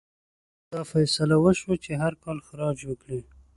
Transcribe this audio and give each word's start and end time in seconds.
دا 0.71 0.81
فیصله 0.91 1.35
وشوه 1.39 1.75
چې 1.83 1.91
هر 2.01 2.13
کال 2.23 2.37
خراج 2.47 2.77
ورکړي. 2.83 3.19